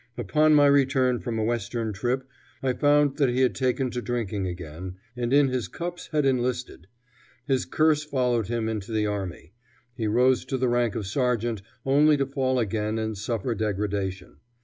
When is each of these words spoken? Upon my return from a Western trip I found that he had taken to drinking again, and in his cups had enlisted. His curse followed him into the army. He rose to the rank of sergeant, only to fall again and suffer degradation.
Upon 0.17 0.55
my 0.55 0.65
return 0.65 1.19
from 1.19 1.37
a 1.37 1.43
Western 1.43 1.93
trip 1.93 2.27
I 2.63 2.73
found 2.73 3.17
that 3.17 3.29
he 3.29 3.41
had 3.41 3.53
taken 3.53 3.91
to 3.91 4.01
drinking 4.01 4.47
again, 4.47 4.95
and 5.15 5.31
in 5.31 5.49
his 5.49 5.67
cups 5.67 6.07
had 6.07 6.25
enlisted. 6.25 6.87
His 7.45 7.65
curse 7.65 8.03
followed 8.03 8.47
him 8.47 8.67
into 8.67 8.91
the 8.91 9.05
army. 9.05 9.53
He 9.93 10.07
rose 10.07 10.43
to 10.45 10.57
the 10.57 10.69
rank 10.69 10.95
of 10.95 11.05
sergeant, 11.05 11.61
only 11.85 12.17
to 12.17 12.25
fall 12.25 12.57
again 12.57 12.97
and 12.97 13.15
suffer 13.15 13.53
degradation. 13.53 14.37